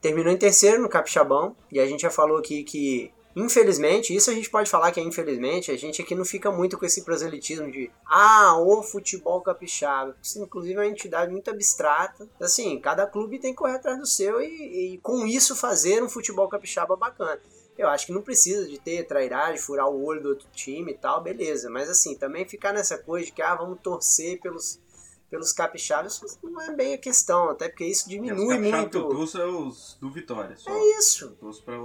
[0.00, 4.34] terminou em terceiro no Capixabão, e a gente já falou aqui que Infelizmente, isso a
[4.34, 7.70] gente pode falar que é infelizmente, a gente aqui não fica muito com esse proselitismo
[7.70, 10.16] de ah, o futebol capixaba.
[10.22, 12.28] Isso, inclusive, é uma entidade muito abstrata.
[12.40, 16.08] Assim, cada clube tem que correr atrás do seu e, e com isso fazer um
[16.08, 17.40] futebol capixaba bacana.
[17.76, 20.94] Eu acho que não precisa de ter trairagem, furar o olho do outro time e
[20.96, 21.68] tal, beleza.
[21.68, 24.80] Mas assim, também ficar nessa coisa de que ah, vamos torcer pelos,
[25.28, 28.90] pelos capixabas não é bem a questão, até porque isso diminui é, muito.
[28.90, 30.56] Que eu torço é os do Vitória.
[30.56, 30.70] Só.
[30.70, 31.36] É isso.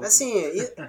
[0.04, 0.43] Assim,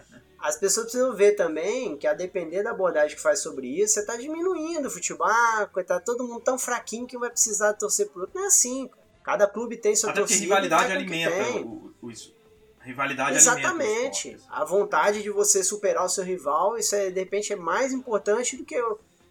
[0.39, 4.01] as pessoas precisam ver também que a depender da abordagem que faz sobre isso, você
[4.01, 5.27] está diminuindo o futebol.
[5.27, 8.39] Ah, coitado, todo mundo tão fraquinho que vai precisar torcer por outro.
[8.39, 8.91] Não é assim.
[9.23, 10.41] Cada clube tem sua Até torcida.
[10.41, 12.35] rivalidade alimenta o, o, isso.
[12.83, 14.39] Rivalidade Exatamente.
[14.49, 18.57] A vontade de você superar o seu rival, isso é, de repente é mais importante
[18.57, 18.81] do que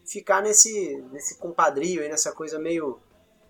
[0.06, 3.00] ficar nesse, nesse compadrio aí, nessa coisa meio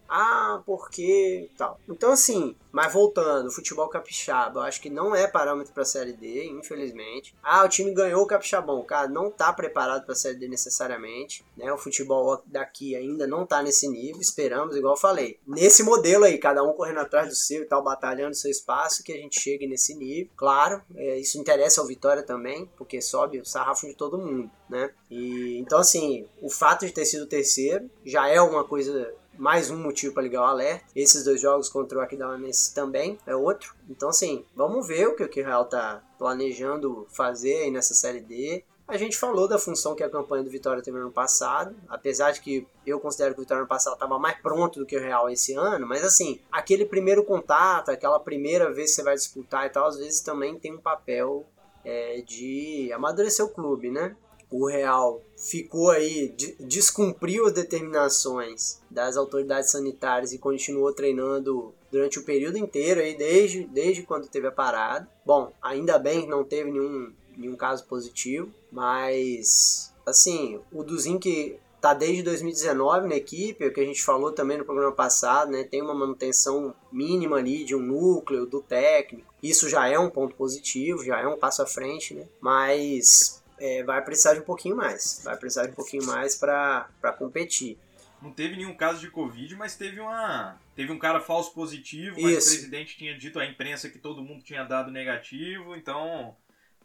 [0.10, 1.80] ah, porque tal.
[1.88, 6.13] Então, assim, mas voltando, futebol capixaba, eu acho que não é parâmetro para a Série
[6.13, 7.36] D, infelizmente.
[7.43, 11.45] Ah, o time ganhou o capixabão, cara, não tá preparado para a Série D necessariamente,
[11.56, 11.72] né?
[11.72, 15.39] O futebol daqui ainda não tá nesse nível, esperamos, igual eu falei.
[15.45, 19.13] Nesse modelo aí, cada um correndo atrás do seu e tal, batalhando seu espaço, que
[19.13, 20.32] a gente chegue nesse nível.
[20.36, 24.91] Claro, é, isso interessa ao Vitória também, porque sobe o sarrafo de todo mundo, né?
[25.10, 29.78] E então, assim, o fato de ter sido terceiro já é uma coisa mais um
[29.78, 30.84] motivo para ligar o alerta.
[30.93, 33.73] Esses dois jogos contra o Aquidauanense também é outro.
[33.89, 38.65] Então, assim, vamos ver o que o Real tá planejando fazer aí nessa Série D.
[38.86, 42.32] A gente falou da função que a campanha do Vitória teve no ano passado, apesar
[42.32, 44.99] de que eu considero que o Vitória no passado estava mais pronto do que o
[44.99, 49.67] Real esse ano, mas assim, aquele primeiro contato, aquela primeira vez que você vai disputar
[49.67, 51.45] e tal, às vezes também tem um papel
[51.86, 54.17] é, de amadurecer o clube, né?
[54.51, 62.23] O Real ficou aí, descumpriu as determinações das autoridades sanitárias e continuou treinando durante o
[62.23, 65.07] período inteiro aí, desde, desde quando teve a parada.
[65.25, 71.93] Bom, ainda bem que não teve nenhum, nenhum caso positivo, mas assim, o Duzinck tá
[71.93, 75.63] desde 2019 na equipe, o que a gente falou também no programa passado, né?
[75.63, 79.33] Tem uma manutenção mínima ali de um núcleo do técnico.
[79.41, 82.27] Isso já é um ponto positivo, já é um passo à frente, né?
[82.41, 85.22] Mas é, vai precisar de um pouquinho mais.
[85.24, 87.78] Vai precisar de um pouquinho mais para competir.
[88.22, 90.58] Não teve nenhum caso de Covid, mas teve uma.
[90.76, 92.48] Teve um cara falso positivo, mas Isso.
[92.48, 96.36] o presidente tinha dito à imprensa que todo mundo tinha dado negativo, então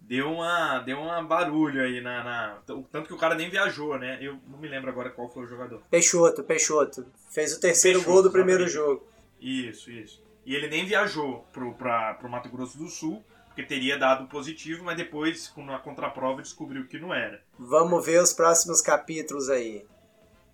[0.00, 2.58] deu uma deu uma barulho aí na, na,
[2.90, 4.18] tanto que o cara nem viajou, né?
[4.20, 5.82] Eu não me lembro agora qual foi o jogador.
[5.90, 7.06] Peixoto, Peixoto.
[7.30, 9.06] Fez o terceiro Peixoto, gol do primeiro jogo.
[9.40, 10.22] Isso, isso.
[10.46, 14.82] E ele nem viajou pro, pra, pro Mato Grosso do Sul, porque teria dado positivo,
[14.82, 17.40] mas depois, com a contraprova, descobriu que não era.
[17.56, 19.86] Vamos ver os próximos capítulos aí.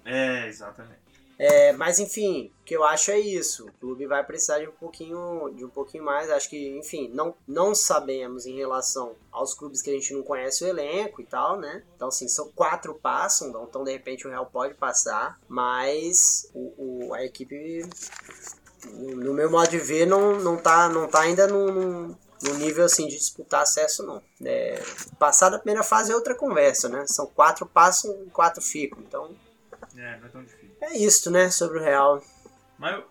[0.05, 1.01] É, exatamente.
[1.39, 3.67] É, mas enfim, o que eu acho é isso.
[3.67, 6.31] O clube vai precisar de um pouquinho, de um pouquinho mais.
[6.31, 10.63] Acho que, enfim, não, não sabemos em relação aos clubes que a gente não conhece
[10.63, 11.83] o elenco e tal, né?
[11.97, 17.15] Então, assim, são quatro passam, então de repente o Real pode passar, mas o, o
[17.15, 17.83] a equipe,
[18.85, 23.07] no meu modo de ver, não, não, tá, não tá ainda num, no nível assim
[23.07, 24.23] de disputar acesso não.
[24.45, 24.83] É,
[25.19, 27.05] passar da primeira fase é outra conversa, né?
[27.07, 29.35] São quatro passam e quatro ficam, então.
[29.97, 30.71] É, não é tão difícil.
[30.81, 32.23] É isso, né, sobre o Real.
[32.79, 33.05] Mas eu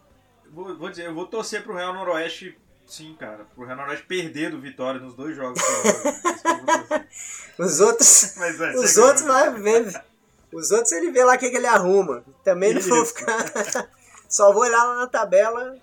[0.52, 3.46] vou, vou dizer, eu vou torcer pro Real Noroeste, sim, cara.
[3.54, 5.62] Pro Real Noroeste perder do Vitória nos dois jogos.
[7.60, 8.34] os outros.
[8.38, 10.04] Mas, é, os outros vai ver.
[10.52, 12.24] Os outros ele vê lá o que, que ele arruma.
[12.44, 13.38] Também não vou ficar.
[14.28, 15.78] Só vou olhar lá na tabela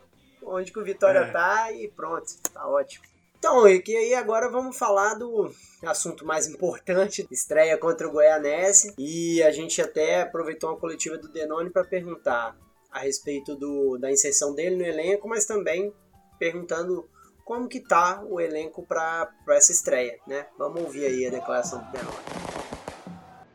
[0.47, 1.31] onde que o Vitória é.
[1.31, 2.27] tá e pronto.
[2.53, 3.05] Tá ótimo.
[3.49, 5.49] Então, e aí agora vamos falar do
[5.85, 11.29] assunto mais importante, estreia contra o Goianese, e a gente até aproveitou uma coletiva do
[11.29, 12.57] Denone para perguntar
[12.91, 15.93] a respeito do, da inserção dele no elenco, mas também
[16.41, 17.09] perguntando
[17.45, 20.47] como que tá o elenco para essa estreia, né?
[20.59, 22.17] Vamos ouvir aí a declaração do Denone.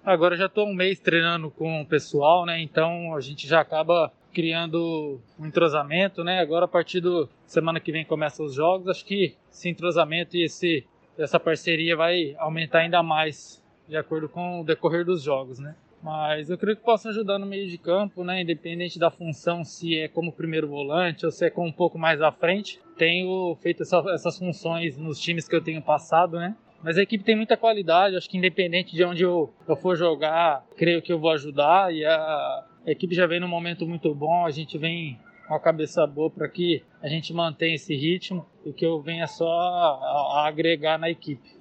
[0.06, 2.62] Agora já estou um mês treinando com o pessoal, né?
[2.62, 6.40] Então a gente já acaba criando um entrosamento, né?
[6.40, 10.44] Agora a partir do semana que vem começam os jogos, acho que esse entrosamento e
[10.44, 10.86] esse
[11.18, 15.76] essa parceria vai aumentar ainda mais de acordo com o decorrer dos jogos, né?
[16.02, 18.42] Mas eu creio que posso ajudar no meio de campo, né?
[18.42, 22.22] Independente da função, se é como primeiro volante ou se é com um pouco mais
[22.22, 22.80] à frente.
[22.98, 26.56] Tenho feito essa, essas funções nos times que eu tenho passado, né?
[26.82, 30.66] Mas a equipe tem muita qualidade, acho que independente de onde eu, eu for jogar,
[30.76, 34.46] creio que eu vou ajudar e a, a equipe já vem num momento muito bom,
[34.46, 38.74] a gente vem com a cabeça boa para que a gente mantenha esse ritmo e
[38.74, 41.60] que eu venha só a, a agregar na equipe.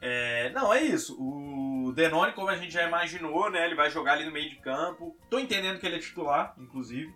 [0.00, 1.16] É, não, é isso.
[1.20, 4.56] O Denoni, como a gente já imaginou, né, ele vai jogar ali no meio de
[4.56, 5.16] campo.
[5.30, 7.14] Tô entendendo que ele é titular, inclusive,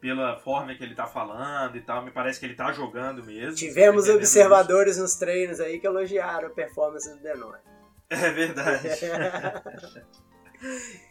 [0.00, 2.04] pela forma que ele tá falando e tal.
[2.04, 3.56] Me parece que ele tá jogando mesmo.
[3.56, 5.02] Tivemos observadores isso.
[5.02, 7.58] nos treinos aí que elogiaram a performance do Denoni.
[8.08, 8.88] É verdade.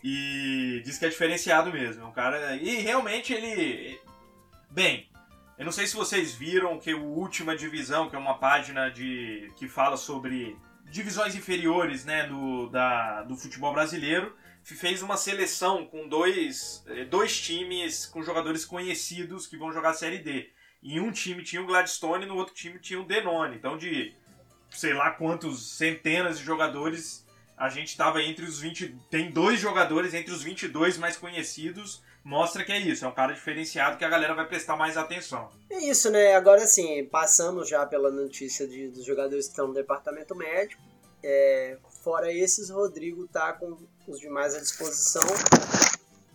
[0.03, 2.03] E diz que é diferenciado mesmo.
[2.03, 2.55] É um cara.
[2.55, 3.99] E realmente ele.
[4.69, 5.07] Bem,
[5.57, 9.51] eu não sei se vocês viram que o Última Divisão, que é uma página de
[9.55, 10.55] que fala sobre
[10.85, 17.39] divisões inferiores né, do, da, do futebol brasileiro, fez uma seleção com dois, eh, dois
[17.39, 20.49] times com jogadores conhecidos que vão jogar a Série D.
[20.81, 23.55] E um time tinha o Gladstone e no outro time tinha o Denone.
[23.55, 24.13] Então, de
[24.69, 27.25] sei lá quantos centenas de jogadores
[27.57, 28.95] a gente estava entre os 20.
[29.09, 32.03] Tem dois jogadores entre os 22 mais conhecidos.
[32.23, 35.49] Mostra que é isso, é um cara diferenciado que a galera vai prestar mais atenção.
[35.69, 36.35] É isso, né?
[36.35, 40.81] Agora sim, passamos já pela notícia de, dos jogadores que estão no departamento médico.
[41.23, 45.23] É, fora esses, Rodrigo tá com os demais à disposição.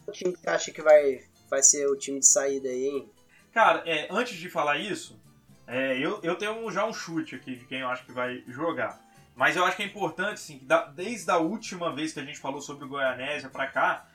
[0.06, 3.10] O time que acha que vai, vai ser o time de saída aí, hein?
[3.52, 5.20] Cara, é, antes de falar isso,
[5.66, 8.98] é, eu, eu tenho já um chute aqui de quem eu acho que vai jogar.
[9.34, 12.38] Mas eu acho que é importante, assim, que desde a última vez que a gente
[12.38, 14.06] falou sobre o Goianésia para cá,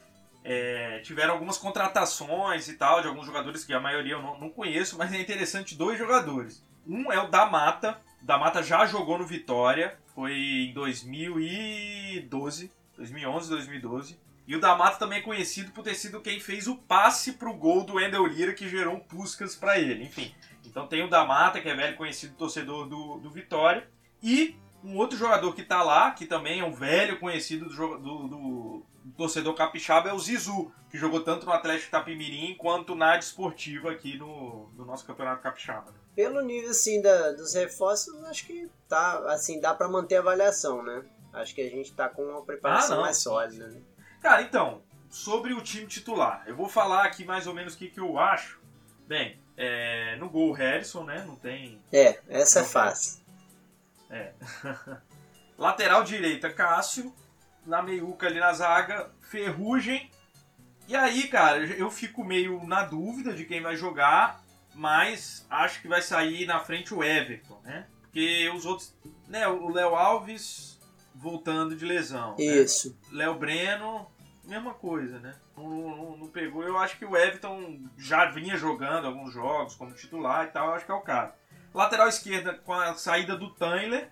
[0.43, 4.49] é, tiveram algumas contratações e tal, de alguns jogadores que a maioria eu não, não,
[4.49, 6.63] conheço, mas é interessante dois jogadores.
[6.87, 7.99] Um é o da Mata.
[8.21, 14.17] Da Mata já jogou no Vitória, foi em 2012, 2011, 2012.
[14.47, 17.53] E o da Mata também é conhecido por ter sido quem fez o passe pro
[17.53, 20.05] gol do Endel Lira que gerou um Puskas para ele.
[20.05, 20.33] Enfim,
[20.65, 23.85] então tem o da Mata, que é velho conhecido torcedor do, do Vitória.
[24.23, 28.27] E Um outro jogador que tá lá, que também é um velho conhecido do, do,
[28.27, 33.91] do torcedor capixaba, é o Zizu, que jogou tanto no Atlético Tapimirim quanto na Desportiva
[33.91, 35.93] aqui no, no nosso Campeonato Capixaba.
[36.15, 40.83] Pelo nível assim da, dos reforços, acho que tá assim dá para manter a avaliação,
[40.83, 41.03] né?
[41.33, 43.67] Acho que a gente tá com uma preparação ah, mais sólida.
[43.67, 43.81] Né?
[44.21, 47.89] Cara, então sobre o time titular, eu vou falar aqui mais ou menos o que,
[47.89, 48.59] que eu acho.
[49.07, 51.23] Bem, é, no gol Harrison, né?
[51.25, 51.81] Não tem.
[51.91, 53.21] É, essa é fácil.
[54.09, 54.33] É.
[55.57, 57.13] Lateral direita, Cássio.
[57.65, 60.09] Na meiuca ali na zaga, Ferrugem.
[60.87, 64.41] E aí, cara, eu fico meio na dúvida de quem vai jogar,
[64.73, 67.87] mas acho que vai sair na frente o Everton, né?
[68.03, 68.95] Porque os outros.
[69.27, 70.79] Né, o Léo Alves
[71.13, 72.35] voltando de lesão.
[72.37, 72.45] Né?
[72.45, 72.97] Isso.
[73.11, 73.17] Né?
[73.23, 74.07] Léo Breno,
[74.45, 75.35] mesma coisa, né?
[75.57, 76.63] Não, não, não, pegou.
[76.63, 80.73] Eu acho que o Everton já vinha jogando alguns jogos como titular e tal.
[80.73, 81.33] Acho que é o caso.
[81.77, 84.09] Lateral esquerda, com a saída do Tyler,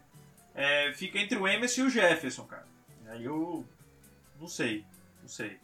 [0.53, 2.67] é, fica entre o Emerson e o Jefferson, cara.
[3.07, 3.65] Aí eu
[4.39, 4.85] não sei,
[5.19, 5.57] não sei.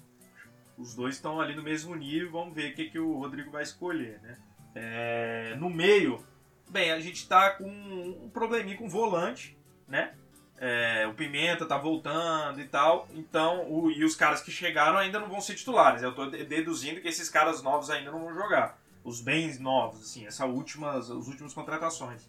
[0.80, 3.62] Os dois estão ali no mesmo nível, vamos ver o que, que o Rodrigo vai
[3.62, 4.36] escolher, né?
[4.74, 6.26] É, no meio,
[6.68, 9.56] bem, a gente tá com um probleminha com o volante,
[9.88, 10.16] né?
[10.58, 15.20] É, o Pimenta tá voltando e tal, então, o, e os caras que chegaram ainda
[15.20, 16.02] não vão ser titulares.
[16.02, 18.81] Eu tô deduzindo que esses caras novos ainda não vão jogar.
[19.04, 22.22] Os bens novos, assim, essa últimas, as últimas contratações.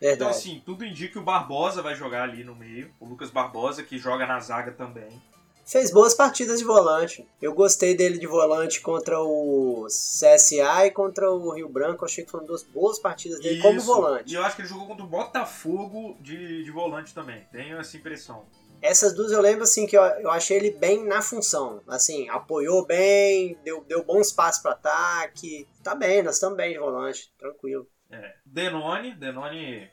[0.00, 0.16] Verdade.
[0.16, 2.90] Então, assim, tudo indica que o Barbosa vai jogar ali no meio.
[2.98, 5.20] O Lucas Barbosa, que joga na zaga também
[5.64, 7.26] fez boas partidas de volante.
[7.40, 12.04] Eu gostei dele de volante contra o CSA e contra o Rio Branco.
[12.04, 13.62] achei que foram duas boas partidas dele Isso.
[13.62, 14.30] como volante.
[14.32, 17.46] E eu acho que ele jogou contra o Botafogo de, de volante também.
[17.50, 18.44] Tenho essa impressão.
[18.84, 21.82] Essas duas eu lembro assim que eu, eu achei ele bem na função.
[21.88, 25.66] Assim, apoiou bem, deu, deu bons passos para ataque.
[25.82, 27.88] Tá bem, nós estamos bem de volante, tranquilo.
[28.10, 28.34] É.
[28.44, 29.90] Denone, Denone,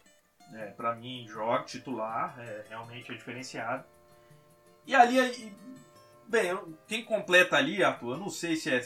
[0.53, 3.85] é, para mim, joga titular, é, realmente é diferenciado.
[4.85, 5.55] E ali,
[6.27, 8.81] bem, quem completa ali, Arthur, eu não sei se é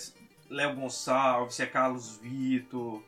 [0.51, 3.01] Léo Gonçalves, se é Carlos Vitor.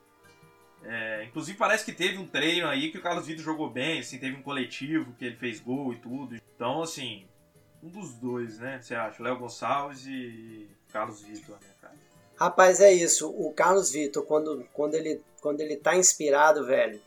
[0.84, 4.18] É, inclusive parece que teve um treino aí que o Carlos Vitor jogou bem, assim,
[4.18, 6.36] teve um coletivo que ele fez gol e tudo.
[6.56, 7.26] Então, assim,
[7.84, 8.80] um dos dois, né?
[8.82, 9.22] Você acha?
[9.22, 11.96] Léo Gonçalves e Carlos Vitor, né, cara?
[12.38, 13.30] Rapaz, é isso.
[13.30, 17.02] O Carlos Vitor, quando, quando, ele, quando ele tá inspirado, velho,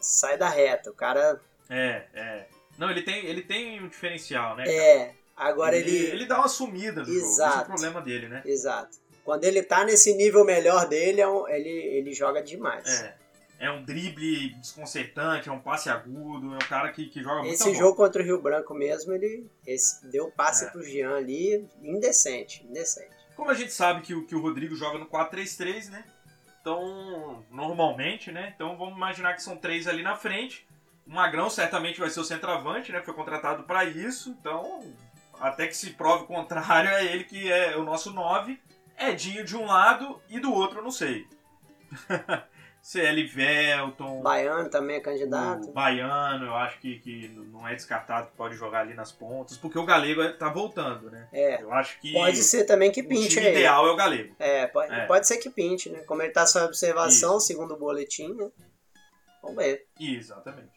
[0.00, 0.90] sai da reta.
[0.90, 1.40] O cara.
[1.68, 2.46] É, é.
[2.78, 4.64] Não, ele tem, ele tem um diferencial, né?
[4.64, 4.76] Cara?
[4.76, 5.14] É.
[5.36, 5.90] Agora ele.
[5.90, 7.20] Ele, ele dá uma sumida no Exato.
[7.20, 7.30] jogo.
[7.30, 8.42] Esse é o problema dele, né?
[8.44, 8.98] Exato.
[9.26, 13.02] Quando ele tá nesse nível melhor dele, é ele, ele joga demais.
[13.02, 13.16] É.
[13.58, 17.52] É um drible desconcertante, é um passe agudo, é um cara que, que joga muito
[17.52, 20.70] Esse jogo contra o Rio Branco mesmo, ele esse, deu passe é.
[20.70, 23.10] pro Jean ali, indecente, indecente.
[23.34, 26.04] Como a gente sabe que, o, que o Rodrigo joga no 4-3-3, né?
[26.60, 28.52] Então, normalmente, né?
[28.54, 30.64] Então vamos imaginar que são três ali na frente.
[31.04, 33.02] O Magrão certamente vai ser o centroavante, né?
[33.02, 34.30] Foi contratado para isso.
[34.38, 34.84] Então,
[35.40, 38.60] até que se prove o contrário, é ele que é o nosso 9.
[38.98, 41.26] Edinho de um lado e do outro eu não sei.
[42.86, 44.22] CL Velton.
[44.22, 45.72] Baiano também é candidato.
[45.72, 49.76] Baiano, eu acho que, que não é descartado que pode jogar ali nas pontas, porque
[49.76, 51.28] o Galego é, tá voltando, né?
[51.32, 51.60] É.
[51.60, 52.12] Eu acho que.
[52.12, 53.26] Pode ser também que pinte.
[53.26, 54.36] O time ideal é o Galego.
[54.38, 55.04] É pode, é.
[55.04, 55.98] pode ser que pinte, né?
[56.06, 57.48] Como ele tá sob observação, Isso.
[57.48, 58.48] segundo o boletim, né?
[59.42, 59.84] Vamos ver.
[59.98, 60.70] Exatamente.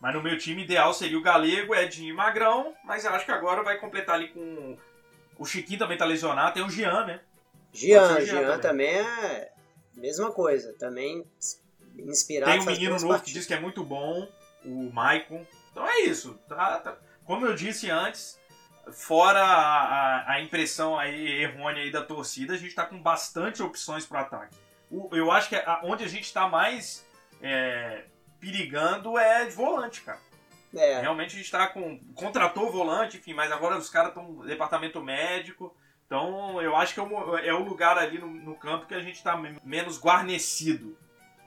[0.00, 3.32] Mas no meu time ideal seria o Galego, Edinho e Magrão, mas eu acho que
[3.32, 4.76] agora vai completar ali com.
[5.36, 7.20] O Chiquinho também tá lesionado, tem o Jean, né?
[7.72, 8.98] Jean, Jean, também.
[8.98, 9.52] é.
[9.94, 11.24] Mesma coisa, também
[11.98, 12.52] inspirado.
[12.52, 13.26] Tem um menino novo partidas.
[13.26, 14.28] que diz que é muito bom,
[14.64, 15.44] o Maicon.
[15.72, 16.38] Então é isso.
[16.48, 16.96] Tá, tá.
[17.24, 18.38] Como eu disse antes,
[18.92, 23.62] fora a, a, a, impressão aí errônea aí da torcida, a gente tá com bastante
[23.62, 24.56] opções para ataque.
[24.90, 27.06] O, eu acho que a, onde a gente tá mais.
[27.40, 28.04] É,
[28.40, 30.20] perigando é de volante, cara.
[30.74, 31.00] É.
[31.00, 31.98] Realmente a gente tá com.
[32.14, 35.74] Contratou volante, enfim, mas agora os caras estão no departamento médico.
[36.08, 39.00] Então eu acho que é o, é o lugar ali no, no, campo que a
[39.00, 40.96] gente tá menos guarnecido.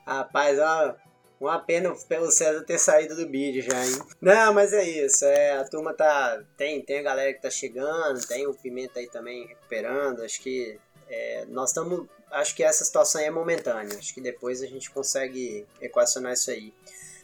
[0.06, 0.96] Rapaz, ó,
[1.40, 4.00] uma pena pelo César ter saído do bid já, hein?
[4.22, 5.26] Não, mas é isso.
[5.26, 6.44] É, a turma tá.
[6.56, 10.22] Tem, tem a galera que tá chegando, tem o Pimenta aí também recuperando.
[10.22, 13.98] Acho que é, nós estamos acho que essa situação é momentânea.
[13.98, 16.72] Acho que depois a gente consegue equacionar isso aí.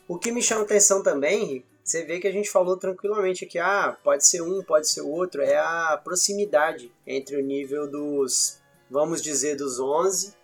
[0.08, 3.98] O que me chama atenção também, você vê que a gente falou tranquilamente aqui, ah,
[4.04, 8.62] pode ser um, pode ser outro, é a proximidade entre o nível dos,
[8.92, 10.36] vamos dizer, dos 11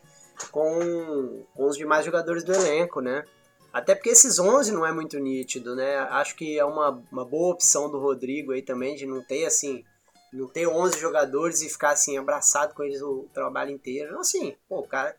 [0.51, 3.25] com, com os demais jogadores do elenco, né?
[3.73, 5.97] Até porque esses 11 não é muito nítido, né?
[6.11, 9.83] Acho que é uma, uma boa opção do Rodrigo aí também, de não ter, assim,
[10.31, 14.17] não ter 11 jogadores e ficar assim abraçado com eles o trabalho inteiro.
[14.17, 15.13] Assim, pô, o cara,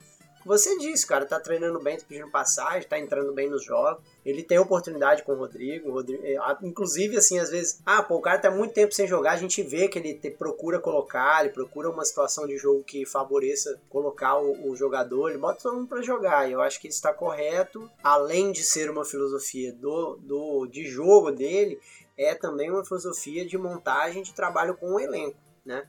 [0.44, 4.02] você disse, cara, tá treinando bem, tá pedindo passagem, tá entrando bem nos jogos.
[4.24, 8.16] Ele tem oportunidade com o Rodrigo, o Rodrigo é, inclusive, assim, às vezes, ah, pô,
[8.16, 11.40] o cara tá muito tempo sem jogar, a gente vê que ele te, procura colocar,
[11.40, 15.76] ele procura uma situação de jogo que favoreça colocar o, o jogador, ele bota todo
[15.76, 19.72] mundo pra jogar, e eu acho que isso está correto, além de ser uma filosofia
[19.72, 21.78] do, do, de jogo dele,
[22.16, 25.86] é também uma filosofia de montagem de trabalho com o elenco, né?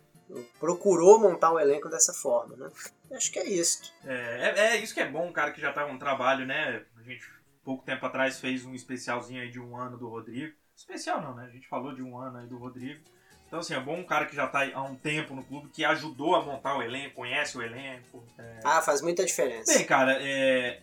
[0.59, 2.69] Procurou montar um elenco dessa forma, né?
[3.11, 3.93] Acho que é isso.
[4.03, 6.83] É, é, é, isso que é bom, um cara que já tá um trabalho, né?
[6.97, 7.25] A gente,
[7.63, 10.53] pouco tempo atrás, fez um especialzinho aí de um ano do Rodrigo.
[10.75, 11.45] Especial não, né?
[11.45, 13.01] A gente falou de um ano aí do Rodrigo.
[13.47, 15.85] Então, assim, é bom um cara que já tá há um tempo no clube, que
[15.85, 18.25] ajudou a montar o elenco, conhece o elenco.
[18.37, 18.59] É...
[18.63, 19.73] Ah, faz muita diferença.
[19.73, 20.81] Bem, cara, é...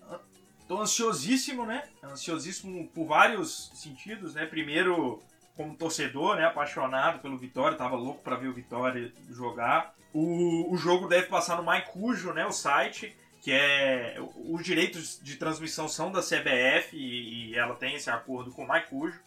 [0.69, 1.89] tô ansiosíssimo, né?
[2.03, 4.47] Ansiosíssimo por vários sentidos, né?
[4.47, 5.23] Primeiro,
[5.57, 6.47] como torcedor, né?
[6.47, 9.95] Apaixonado pelo Vitória, tava louco para ver o Vitória jogar.
[10.13, 12.47] O, o jogo deve passar no MyCujo, né?
[12.47, 14.17] O site, que é.
[14.37, 18.69] Os direitos de transmissão são da CBF e, e ela tem esse acordo com o
[18.69, 19.21] MyCujo.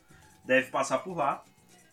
[0.43, 1.43] Deve passar por lá.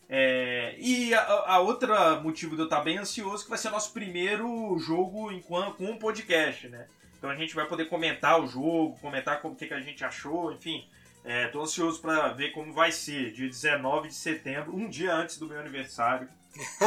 [0.09, 1.21] É, e a,
[1.53, 5.77] a, outra motivo de eu estar bem ansioso que vai ser nosso primeiro jogo enquanto,
[5.77, 6.87] com um podcast, né?
[7.17, 10.51] Então a gente vai poder comentar o jogo, comentar o que, que a gente achou,
[10.51, 10.87] enfim.
[11.25, 15.37] É, tô ansioso para ver como vai ser, dia 19 de setembro, um dia antes
[15.37, 16.27] do meu aniversário.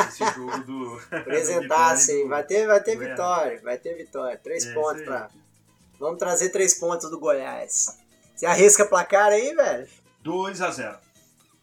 [0.08, 1.00] Esse jogo do.
[1.10, 2.28] Apresentar, sim.
[2.28, 4.38] Vai ter, vai ter vitória, vai ter vitória.
[4.38, 5.30] Três é, pontos pra.
[5.98, 7.98] Vamos trazer três pontos do Goiás.
[8.34, 9.88] Você arrisca placar aí, velho?
[10.20, 10.98] 2 a 0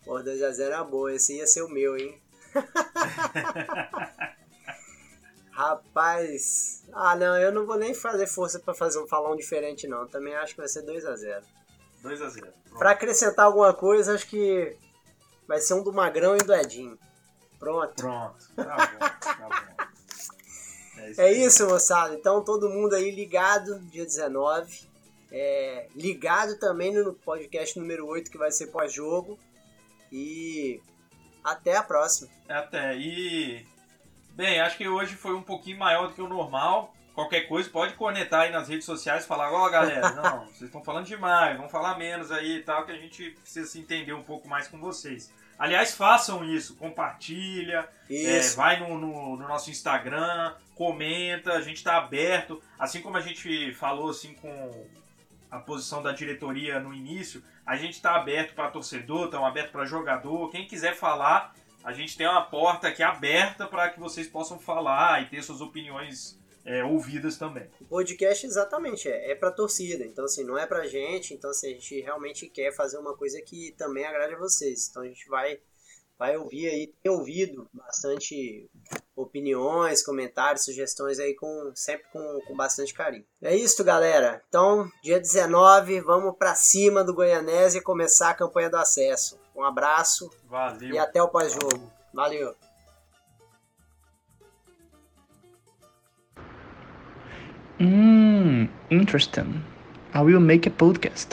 [0.03, 1.13] Pô, 2x0 é boa.
[1.13, 2.19] Esse ia ser o meu, hein?
[5.51, 6.83] Rapaz.
[6.91, 10.07] Ah, não, eu não vou nem fazer força pra fazer um um diferente, não.
[10.07, 11.43] Também acho que vai ser 2x0.
[12.03, 12.51] 2x0.
[12.77, 14.75] Pra acrescentar alguma coisa, acho que
[15.47, 16.97] vai ser um do Magrão e do Edinho.
[17.59, 17.95] Pronto.
[17.95, 18.49] Pronto.
[18.55, 19.83] Tá bom, tá bom.
[20.97, 22.13] É isso, é isso moçada.
[22.13, 24.87] Então todo mundo aí ligado, dia 19.
[25.31, 29.39] É, ligado também no podcast número 8, que vai ser pós-jogo.
[30.11, 30.81] E
[31.43, 32.29] até a próxima.
[32.47, 32.95] Até.
[32.97, 33.65] E.
[34.31, 36.93] Bem, acho que hoje foi um pouquinho maior do que o normal.
[37.13, 40.63] Qualquer coisa, pode conectar aí nas redes sociais e falar: Ó, oh, galera, não, vocês
[40.63, 44.13] estão falando demais, vamos falar menos aí e tal, que a gente precisa se entender
[44.13, 45.31] um pouco mais com vocês.
[45.57, 51.97] Aliás, façam isso, compartilha, é, vai no, no, no, nosso Instagram, comenta, a gente está
[51.97, 52.61] aberto.
[52.79, 54.87] Assim como a gente falou assim com
[55.51, 59.85] a posição da diretoria no início, a gente está aberto para torcedor, estamos aberto para
[59.85, 60.49] jogador.
[60.49, 61.53] Quem quiser falar,
[61.83, 65.61] a gente tem uma porta aqui aberta para que vocês possam falar e ter suas
[65.61, 67.69] opiniões é, ouvidas também.
[67.81, 70.05] O podcast, exatamente, é, é para torcida.
[70.05, 71.33] Então, assim, não é para gente.
[71.33, 74.87] Então, assim, a gente realmente quer fazer uma coisa que também agrade a vocês.
[74.89, 75.59] Então, a gente vai
[76.17, 78.69] vai ouvir aí, tem ouvido bastante
[79.15, 83.25] opiniões, comentários, sugestões aí com sempre com, com bastante carinho.
[83.41, 84.41] É isso, galera.
[84.47, 89.39] Então, dia 19, vamos para cima do Goianese e começar a campanha do acesso.
[89.55, 90.29] Um abraço.
[90.45, 90.91] Valeu.
[90.91, 91.91] E até o pós-jogo.
[92.13, 92.55] Valeu.
[97.83, 99.61] Hum, interesting.
[100.13, 101.27] I will make a podcast.